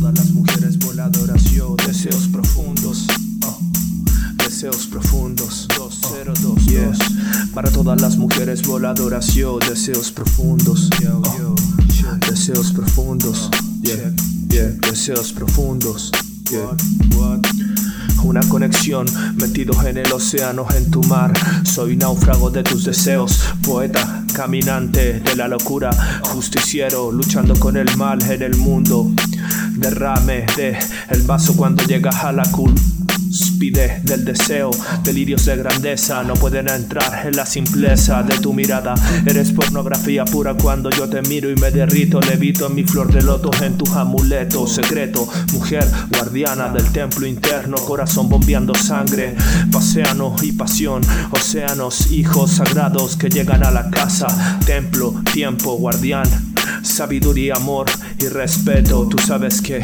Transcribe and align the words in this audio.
todas 0.00 0.18
las 0.18 0.30
mujeres 0.30 0.78
voladoras 0.78 1.44
deseos 1.86 2.28
profundos 2.32 3.06
oh. 3.46 3.58
deseos 4.42 4.86
profundos 4.86 5.68
202 5.76 6.66
yeah. 6.66 6.92
para 7.52 7.70
todas 7.70 8.00
las 8.00 8.16
mujeres 8.16 8.66
voladoras 8.66 9.34
yo 9.34 9.58
deseos 9.58 10.10
profundos 10.10 10.88
oh. 11.06 11.54
deseos 12.30 12.72
profundos 12.72 13.50
yeah. 13.82 14.14
Yeah. 14.48 14.68
deseos 14.90 15.34
profundos 15.34 16.10
yeah. 16.50 17.69
Una 18.22 18.40
conexión, 18.48 19.06
metido 19.36 19.74
en 19.86 19.98
el 19.98 20.12
océano, 20.12 20.66
en 20.76 20.90
tu 20.90 21.02
mar. 21.04 21.32
Soy 21.64 21.96
náufrago 21.96 22.50
de 22.50 22.62
tus 22.62 22.84
deseos, 22.84 23.40
poeta, 23.64 24.24
caminante 24.34 25.20
de 25.20 25.36
la 25.36 25.48
locura, 25.48 25.90
justiciero, 26.32 27.10
luchando 27.10 27.58
con 27.58 27.76
el 27.76 27.96
mal 27.96 28.22
en 28.30 28.42
el 28.42 28.56
mundo. 28.56 29.10
Derrame 29.72 30.46
de 30.56 30.78
el 31.08 31.22
vaso 31.22 31.56
cuando 31.56 31.82
llegas 31.84 32.16
a 32.16 32.32
la 32.32 32.44
culpa 32.50 32.99
Pide 33.60 34.00
del 34.02 34.24
deseo, 34.24 34.72
delirios 35.04 35.44
de 35.44 35.54
grandeza 35.54 36.24
no 36.24 36.34
pueden 36.34 36.68
entrar 36.68 37.26
en 37.26 37.36
la 37.36 37.46
simpleza 37.46 38.24
de 38.24 38.36
tu 38.38 38.52
mirada. 38.52 38.94
Eres 39.24 39.52
pornografía 39.52 40.24
pura 40.24 40.54
cuando 40.54 40.90
yo 40.90 41.08
te 41.08 41.22
miro 41.22 41.48
y 41.48 41.54
me 41.54 41.70
derrito, 41.70 42.20
levito 42.20 42.66
en 42.66 42.74
mi 42.74 42.82
flor 42.82 43.12
de 43.12 43.22
loto, 43.22 43.50
en 43.62 43.78
tu 43.78 43.86
amuleto 43.94 44.66
secreto. 44.66 45.28
Mujer 45.52 45.86
guardiana 46.08 46.70
del 46.70 46.90
templo 46.90 47.24
interno, 47.24 47.76
corazón 47.76 48.28
bombeando 48.28 48.74
sangre, 48.74 49.36
paseano 49.70 50.34
y 50.42 50.50
pasión, 50.50 51.02
océanos, 51.30 52.10
hijos 52.10 52.50
sagrados 52.52 53.16
que 53.16 53.28
llegan 53.28 53.64
a 53.64 53.70
la 53.70 53.90
casa, 53.90 54.58
templo, 54.66 55.14
tiempo, 55.32 55.76
guardián 55.76 56.28
sabiduría, 56.82 57.54
amor 57.56 57.86
y 58.18 58.28
respeto. 58.28 59.06
Tú 59.08 59.18
sabes 59.18 59.60
que 59.60 59.80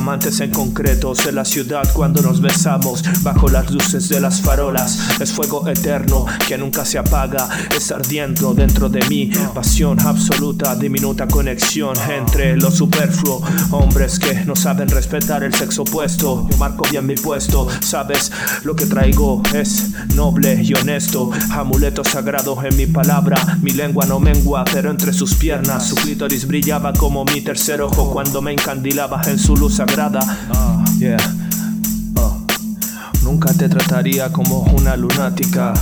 amantes 0.00 0.40
en 0.40 0.50
concretos 0.50 1.26
en 1.26 1.34
la 1.34 1.44
ciudad 1.44 1.86
cuando 1.92 2.22
nos 2.22 2.40
besamos 2.40 3.02
bajo 3.22 3.48
las 3.48 3.70
luces 3.70 4.08
de 4.08 4.18
las 4.18 4.40
farolas. 4.40 5.20
Es 5.20 5.30
fuego 5.30 5.68
eterno 5.68 6.24
que 6.48 6.56
nunca 6.56 6.86
se 6.86 6.96
apaga, 6.96 7.46
es 7.76 7.92
ardiendo 7.92 8.54
dentro 8.54 8.88
de 8.88 9.06
mí. 9.10 9.30
Pasión 9.54 10.00
absoluta, 10.00 10.74
diminuta 10.74 11.28
conexión 11.28 11.94
entre 12.08 12.56
lo 12.56 12.70
superfluo. 12.70 13.42
Hombres 13.72 14.18
que 14.18 14.42
no 14.46 14.56
saben 14.56 14.88
respetar 14.88 15.44
el 15.44 15.52
sexo 15.52 15.82
opuesto. 15.82 16.46
Yo 16.50 16.56
marco 16.56 16.88
bien 16.90 17.06
mi 17.06 17.14
puesto, 17.14 17.68
sabes 17.82 18.32
lo 18.64 18.74
que 18.74 18.86
traigo 18.86 19.42
es 19.52 19.90
noble 20.14 20.62
y 20.62 20.72
honesto. 20.72 21.30
Amuleto 21.50 22.04
sagrado 22.04 22.56
en 22.64 22.74
mi 22.74 22.86
palabra, 22.86 23.58
mi 23.60 23.72
lengua 23.72 24.06
no 24.06 24.18
mengua, 24.18 24.64
pero 24.72 24.90
entre 24.90 25.12
sus 25.12 25.34
piernas 25.34 25.88
su 25.88 25.94
clítoris 25.94 26.46
brillaba 26.46 26.94
como 26.94 27.26
mi 27.26 27.42
tercer 27.42 27.82
ojo 27.82 28.10
cuando 28.10 28.40
me 28.40 28.52
encandilaba 28.52 29.20
en 29.26 29.38
su 29.38 29.56
luz 29.56 29.78
sagrada. 29.90 30.20
yeah. 30.98 31.18
Nunca 33.22 33.52
te 33.52 33.68
trataría 33.68 34.30
como 34.32 34.60
una 34.74 34.96
lunática. 34.96 35.72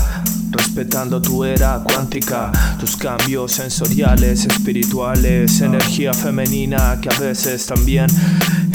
Respetando 0.51 1.21
tu 1.21 1.45
era 1.45 1.83
cuántica, 1.85 2.51
tus 2.81 2.97
cambios 2.97 3.53
sensoriales, 3.53 4.47
espirituales, 4.47 5.61
energía 5.61 6.15
femenina 6.15 6.99
que 7.03 7.11
a 7.11 7.19
veces 7.19 7.67
también 7.67 8.07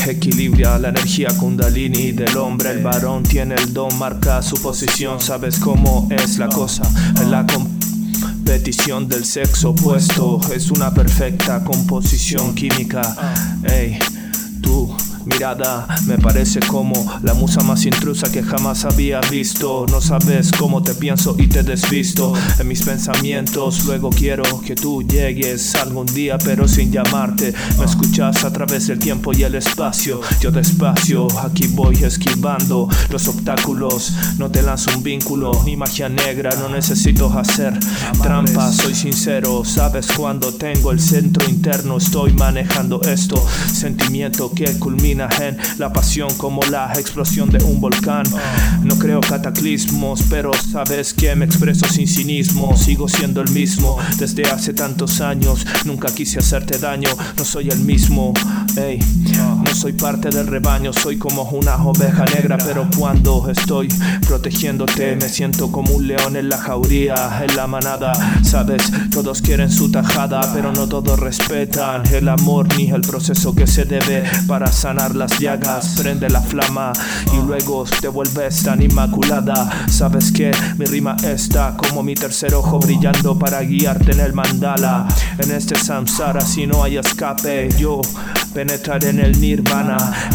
equilibra 0.08 0.78
la 0.78 0.90
energía 0.90 1.30
kundalini 1.36 2.12
del 2.12 2.38
hombre. 2.38 2.72
El 2.72 2.84
varón 2.84 3.24
tiene 3.24 3.56
el 3.56 3.74
don, 3.74 3.98
marca 3.98 4.44
su 4.44 4.62
posición, 4.62 5.20
sabes 5.20 5.58
cómo 5.58 6.08
es 6.12 6.38
la 6.38 6.48
cosa. 6.48 6.84
En 7.20 7.32
la 7.32 7.44
petición 8.46 9.08
del 9.08 9.26
sexo 9.26 9.72
opuesto 9.72 10.40
es 10.54 10.70
una 10.70 10.94
perfecta 10.94 11.64
composición 11.64 12.54
química. 12.54 13.02
Ey, 13.64 13.98
tú 14.62 14.96
mirada 15.26 15.88
me 16.06 16.18
parece 16.18 16.60
como 16.60 16.94
la 17.22 17.34
musa 17.34 17.62
más 17.62 17.86
intrusa 17.86 18.32
que 18.32 18.44
jamás 18.44 18.86
había 18.86 19.22
visto. 19.22 19.86
No 19.90 20.02
sabes 20.02 20.52
cómo 20.52 20.84
te 20.84 20.94
pienso 20.94 21.36
y 21.38 21.48
te 21.48 21.64
desvisto 21.64 22.34
en 22.60 22.68
mis 22.68 22.84
pensamientos. 22.84 23.86
Luego 23.86 24.10
quiero 24.10 24.44
que 24.62 24.76
tú 24.76 25.04
llegues 25.04 25.76
algún 25.76 26.08
día, 26.08 26.38
pero 26.38 26.68
sin 26.68 26.92
llamarte. 26.92 27.54
Me 27.78 27.86
escuchas 27.86 28.44
a 28.44 28.52
través 28.52 28.88
del 28.88 29.00
tiempo 29.00 29.32
y 29.34 29.44
el 29.44 29.56
espacio. 29.56 30.20
Yo 30.42 30.52
despacio, 30.52 31.28
aquí 31.40 31.68
voy 31.68 32.04
esquivando 32.04 32.90
los 33.10 33.28
obstáculos. 33.28 34.14
No 34.38 34.50
te 34.50 34.62
lanzo 34.62 34.92
un 34.96 35.04
vínculo 35.04 35.62
ni 35.66 35.78
magia 35.78 36.10
negra, 36.10 36.52
no 36.56 36.70
necesito 36.70 37.32
hacer 37.38 37.80
trampas. 38.22 38.78
Soy 38.78 38.96
sincero, 38.96 39.64
sabes 39.64 40.08
cuando 40.18 40.54
tengo 40.54 40.92
el 40.92 41.00
centro 41.00 41.48
interno, 41.50 41.98
estoy 41.98 42.34
manejando 42.34 43.02
esto. 43.04 43.44
Sentimiento 43.72 44.52
que 44.52 44.66
culmina 44.80 45.13
la 45.16 45.94
pasión 45.94 46.34
como 46.38 46.62
la 46.72 46.92
explosión 46.94 47.50
de 47.50 47.64
un 47.64 47.80
volcán. 47.80 48.26
No 48.84 48.98
creo 48.98 49.22
cataclismos, 49.22 50.24
pero 50.30 50.52
sabes 50.54 51.14
que 51.14 51.36
me 51.36 51.46
expreso 51.46 51.88
sin 51.88 52.08
cinismo. 52.08 52.76
Sigo 52.76 53.08
siendo 53.08 53.42
el 53.42 53.50
mismo 53.52 53.98
desde 54.18 54.44
hace 54.44 54.74
tantos 54.74 55.22
años. 55.22 55.66
Nunca 55.86 56.14
quise 56.14 56.40
hacerte 56.40 56.78
daño, 56.78 57.10
no 57.38 57.46
soy 57.46 57.70
el 57.70 57.80
mismo. 57.80 58.34
Ey, 58.76 59.00
no 59.38 59.63
soy 59.74 59.94
parte 59.94 60.30
del 60.30 60.48
rebaño, 60.48 60.94
soy 60.94 61.18
como 61.18 61.44
una 61.44 61.76
oveja 61.76 62.26
negra, 62.26 62.58
pero 62.58 62.88
cuando 62.98 63.50
estoy 63.50 63.88
protegiéndote 64.28 65.16
me 65.16 65.28
siento 65.28 65.72
como 65.72 65.96
un 65.96 66.08
león 66.08 66.36
en 66.36 66.50
la 66.50 66.58
jauría, 66.58 67.44
en 67.44 67.56
la 67.56 67.68
manada. 67.68 68.14
Sabes, 68.44 68.84
todos 69.12 69.42
quieren 69.42 69.72
su 69.72 69.92
tajada, 69.92 70.54
pero 70.54 70.72
no 70.72 70.88
todos 70.88 71.20
respetan 71.20 72.04
el 72.14 72.30
amor 72.30 72.68
ni 72.78 72.90
el 72.92 73.02
proceso 73.02 73.56
que 73.56 73.68
se 73.68 73.86
debe 73.86 74.24
para 74.48 74.68
sanar 74.72 75.16
las 75.16 75.40
llagas, 75.40 75.96
prende 75.98 76.30
la 76.30 76.42
flama 76.42 76.94
y 77.34 77.46
luego 77.46 77.86
te 78.00 78.08
vuelves 78.08 78.64
tan 78.64 78.82
inmaculada. 78.82 79.88
Sabes 79.90 80.32
que 80.32 80.52
mi 80.78 80.86
rima 80.86 81.16
está 81.24 81.76
como 81.76 82.04
mi 82.04 82.16
tercer 82.16 82.54
ojo 82.54 82.80
brillando 82.80 83.38
para 83.38 83.62
guiarte 83.62 84.12
en 84.12 84.20
el 84.20 84.34
mandala. 84.34 85.08
En 85.38 85.52
este 85.52 85.76
samsara, 85.76 86.42
si 86.42 86.68
no 86.68 86.84
hay 86.84 86.98
escape, 86.98 87.70
yo 87.78 88.02
penetraré 88.54 89.10
en 89.10 89.20
el 89.20 89.40
nirvana. 89.42 89.63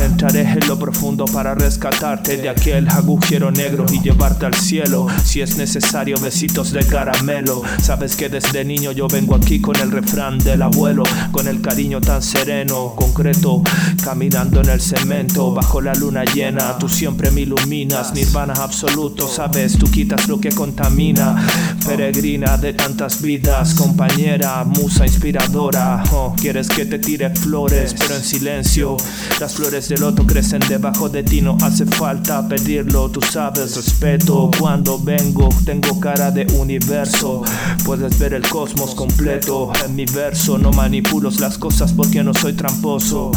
Entraré 0.02 0.42
en 0.42 0.66
lo 0.66 0.78
profundo 0.78 1.24
para 1.26 1.54
rescatarte 1.54 2.38
de 2.38 2.48
aquel 2.48 2.88
agujero 2.88 3.50
negro 3.50 3.86
y 3.92 4.00
llevarte 4.00 4.46
al 4.46 4.54
cielo. 4.54 5.06
Si 5.24 5.40
es 5.40 5.56
necesario, 5.56 6.18
besitos 6.18 6.72
de 6.72 6.84
caramelo. 6.84 7.62
Sabes 7.80 8.16
que 8.16 8.28
desde 8.28 8.64
niño 8.64 8.90
yo 8.92 9.06
vengo 9.06 9.34
aquí 9.36 9.60
con 9.60 9.76
el 9.76 9.90
refrán 9.90 10.38
del 10.38 10.62
abuelo, 10.62 11.04
con 11.30 11.46
el 11.46 11.60
cariño 11.60 12.00
tan 12.00 12.22
sereno, 12.22 12.94
concreto, 12.96 13.62
caminando 14.02 14.60
en 14.60 14.70
el 14.70 14.80
cemento 14.80 15.52
bajo 15.52 15.80
la 15.80 15.94
luna 15.94 16.24
llena. 16.24 16.76
Tú 16.78 16.88
siempre 16.88 17.30
me 17.30 17.42
iluminas, 17.42 18.12
nirvana 18.14 18.54
absoluto, 18.54 19.28
sabes, 19.28 19.78
tú 19.78 19.90
quitas 19.90 20.26
lo 20.28 20.40
que 20.40 20.50
contamina. 20.50 21.46
Peregrina 21.86 22.56
de 22.56 22.72
tantas 22.72 23.22
vidas, 23.22 23.74
compañera, 23.74 24.64
musa 24.64 25.06
inspiradora. 25.06 26.02
Oh, 26.12 26.34
quieres 26.36 26.68
que 26.68 26.86
te 26.86 26.98
tire 26.98 27.30
flores, 27.30 27.94
pero 27.96 28.16
en 28.16 28.24
silencio. 28.24 28.96
Las 29.40 29.54
flores 29.54 29.88
del 29.88 30.00
loto 30.00 30.26
crecen 30.26 30.60
debajo 30.68 31.08
de 31.08 31.22
ti, 31.22 31.40
no 31.40 31.56
hace 31.62 31.86
falta 31.86 32.46
pedirlo, 32.48 33.08
tú 33.10 33.20
sabes, 33.20 33.76
respeto. 33.76 34.50
Cuando 34.58 34.98
vengo, 34.98 35.48
tengo 35.64 36.00
cara 36.00 36.30
de 36.30 36.46
universo. 36.54 37.42
Puedes 37.84 38.18
ver 38.18 38.34
el 38.34 38.48
cosmos 38.48 38.94
completo 38.94 39.70
en 39.84 39.94
mi 39.94 40.04
verso. 40.06 40.58
No 40.58 40.70
manipulo 40.72 41.30
las 41.38 41.58
cosas 41.58 41.92
porque 41.92 42.22
no 42.22 42.34
soy 42.34 42.54
tramposo. 42.54 43.30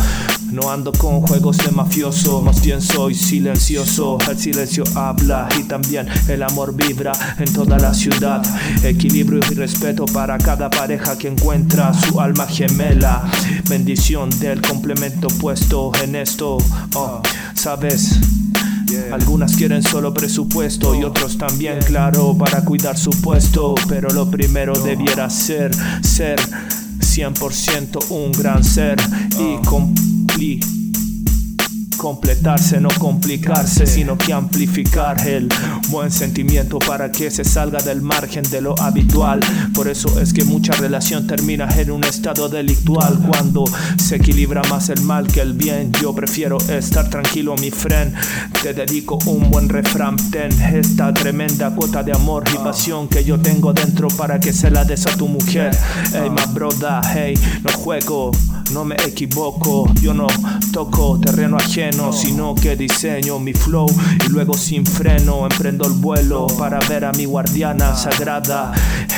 No 0.52 0.70
ando 0.70 0.92
con 0.92 1.22
juegos 1.22 1.58
de 1.60 1.72
mafioso, 1.72 2.42
más 2.42 2.62
bien 2.62 2.82
soy 2.82 3.16
silencioso. 3.16 4.18
El 4.30 4.38
silencio 4.38 4.84
habla 4.96 5.48
y 5.58 5.64
también 5.64 6.08
el 6.28 6.44
amor 6.44 6.76
vibra 6.76 7.14
en 7.40 7.52
toda 7.54 7.78
la 7.80 7.94
ciudad. 7.94 8.44
Equilibrio 8.84 9.40
y 9.50 9.54
respeto 9.54 10.06
para 10.06 10.38
cada 10.38 10.70
pareja 10.70 11.18
que 11.18 11.30
encuentra 11.30 11.94
su 11.94 12.20
alma 12.20 12.48
gemela. 12.48 13.24
Bendición 13.70 14.30
del 14.40 14.62
complemento 14.62 15.30
puesto 15.40 15.94
en 16.03 16.16
esto. 16.16 16.58
Oh, 16.96 17.22
sabes. 17.54 18.20
Algunas 19.14 19.56
quieren 19.56 19.82
solo 19.82 20.14
presupuesto 20.14 20.94
y 20.96 21.06
otros 21.06 21.38
también, 21.38 21.80
claro, 21.80 22.38
para 22.38 22.66
cuidar 22.66 22.97
su 22.97 23.12
puesto. 23.22 23.74
Pero 23.88 24.09
lo 24.09 24.30
primero 24.30 24.74
debiera 24.74 25.30
ser, 25.30 25.72
ser 26.04 26.42
100% 27.00 28.09
un 28.09 28.34
gran 28.34 28.66
ser 28.66 28.97
y 29.40 29.66
Lee. 30.38 30.81
Completarse, 32.02 32.82
no 32.82 32.90
complicarse, 32.98 33.86
sino 33.86 34.18
que 34.18 34.34
amplificar 34.34 35.28
el 35.28 35.48
buen 35.90 36.09
sentimiento 36.09 36.80
para 36.80 37.12
que 37.12 37.30
se 37.30 37.44
salga 37.44 37.78
del 37.78 38.02
margen 38.02 38.42
de 38.50 38.59
lo 38.59 38.74
habitual. 38.82 39.40
Por 39.76 39.88
eso 39.88 40.20
es 40.20 40.34
que 40.34 40.44
mucha 40.44 40.74
relación 40.74 41.28
termina 41.28 41.70
en 41.78 41.92
un 41.92 42.03
estado 42.03 42.50
delictual 42.50 43.20
cuando 43.28 43.66
se 43.98 44.16
equilibra 44.16 44.64
más 44.64 44.90
el 44.90 45.02
mal 45.02 45.28
que 45.28 45.42
el 45.42 45.53
bien. 45.53 45.92
Yo 46.02 46.16
prefiero 46.16 46.58
estar 46.58 47.08
tranquilo, 47.08 47.56
mi 47.58 47.70
friend. 47.70 48.16
Te 48.64 48.74
dedico 48.74 49.20
un 49.28 49.52
buen 49.52 49.70
refrán, 49.70 50.16
ten 50.32 50.52
esta 50.59 51.14
tremenda 51.14 51.70
cuota 51.70 52.02
de 52.02 52.14
amor 52.14 52.46
y 52.52 52.58
pasión 52.58 53.08
que 53.09 53.24
yo 53.24 53.40
tengo 53.40 53.74
dentro 53.74 54.08
para 54.08 54.40
que 54.40 54.54
se 54.54 54.72
la 54.72 54.84
des 54.86 55.06
a 55.06 55.16
tu 55.16 55.28
mujer. 55.28 55.78
Hey, 56.12 56.32
my 56.32 56.52
brother, 56.52 57.00
hey, 57.14 57.36
no 57.62 57.72
juego 57.74 58.32
no 58.72 58.86
me 58.86 58.96
equivoco. 58.96 59.92
Yo 60.02 60.14
no 60.14 60.28
toco 60.72 61.20
terreno 61.20 61.58
ajeno, 61.58 61.91
sino 62.11 62.55
que 62.55 62.76
diseño 62.76 63.40
mi 63.40 63.53
flow 63.53 63.88
y 64.26 64.29
luego 64.29 64.53
sin 64.53 64.85
freno 64.85 65.43
emprendo 65.43 65.85
el 65.85 65.93
vuelo 65.93 66.47
para 66.58 66.79
ver 66.88 67.05
a 67.05 67.11
mi 67.11 67.26
guardiana 67.26 67.96
sagrada. 67.96 68.72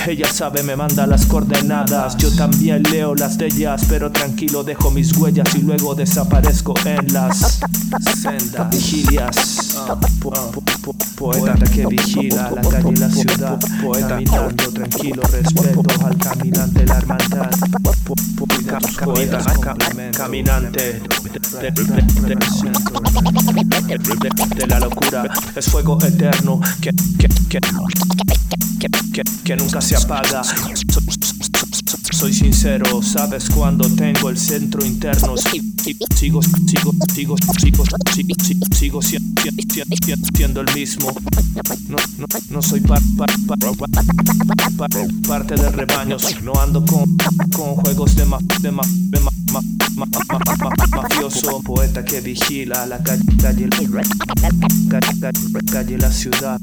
Ella 0.07 0.27
sabe, 0.31 0.63
me 0.63 0.75
manda 0.75 1.05
las 1.07 1.25
coordenadas. 1.25 2.17
Yo 2.17 2.33
también 2.35 2.83
leo 2.83 3.15
las 3.15 3.37
de 3.37 3.47
ellas, 3.47 3.85
pero 3.87 4.11
tranquilo 4.11 4.63
dejo 4.63 4.91
mis 4.91 5.15
huellas 5.17 5.53
y 5.55 5.61
luego 5.61 5.95
desaparezco 5.95 6.73
en 6.85 7.13
las 7.13 7.59
sendas 8.21 8.69
vigilias. 8.69 9.77
poeta 11.15 11.53
que 11.73 11.85
vigila 11.85 12.51
la 12.51 12.61
calle 12.61 12.89
y 12.91 12.95
la 12.95 13.09
ciudad. 13.09 13.59
Poeta 13.81 14.07
caminando 14.09 14.71
tranquilo, 14.71 15.23
respeto 15.23 16.05
al 16.05 16.17
caminante, 16.17 16.85
la 16.85 16.97
hermandad. 16.97 17.49
Poeta 19.05 19.39
caminante 20.17 21.01
de 24.55 24.67
la 24.67 24.79
locura. 24.79 25.23
Es 25.55 25.65
fuego 25.65 25.97
eterno 26.03 26.59
que, 26.81 26.91
que, 27.19 27.27
que, 27.49 29.23
que, 29.43 29.55
nunca 29.55 29.81
se 29.81 29.95
apaga. 29.95 30.41
Soy 32.11 32.33
sincero, 32.33 33.01
sabes 33.01 33.49
cuando 33.49 33.87
tengo 33.89 34.29
el 34.29 34.37
centro 34.37 34.85
interno. 34.85 35.35
Sigo, 35.37 36.05
sigo, 36.15 36.41
sigo, 37.13 37.35
sigo, 37.59 37.85
sigo, 38.71 39.01
siendo 40.35 40.61
el 40.61 40.73
mismo. 40.73 41.13
No, 41.89 41.97
no, 42.17 42.25
no 42.49 42.61
soy 42.61 42.79
par, 42.81 43.01
par, 43.17 43.29
par, 43.77 43.89
parte 45.27 45.55
del 45.55 45.73
rebaño. 45.73 46.17
No 46.43 46.53
ando 46.61 46.85
con, 46.85 47.17
juegos 47.75 48.15
de, 48.15 48.23
de, 48.61 48.71
ma, 48.71 48.83
de 49.09 49.19
ma, 50.05 50.39
ma, 50.57 51.01
mafioso. 51.01 51.61
Poeta 51.61 52.03
que 52.03 52.21
vigila 52.21 52.85
la 52.85 52.97
calle, 52.99 53.23
calle, 53.41 53.69
calle, 53.69 55.19
calle, 55.19 55.65
calle 55.71 55.97
la 55.97 56.11
ciudad. 56.11 56.59